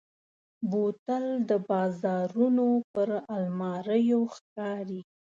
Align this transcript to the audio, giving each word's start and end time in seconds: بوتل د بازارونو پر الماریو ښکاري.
بوتل 0.69 1.25
د 1.49 1.51
بازارونو 1.69 2.67
پر 2.93 3.09
الماریو 3.35 4.21
ښکاري. 4.35 5.01